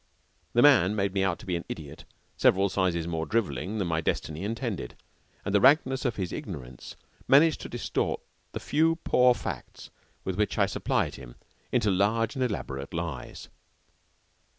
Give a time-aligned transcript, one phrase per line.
[0.53, 2.05] The man made me out to be an idiot
[2.35, 4.95] several sizes more drivelling than my destiny intended,
[5.45, 6.95] and the rankness of his ignorance
[7.27, 8.19] managed to distort
[8.53, 9.91] the few poor facts
[10.23, 11.35] with which I supplied him
[11.71, 13.49] into large and elaborate lies.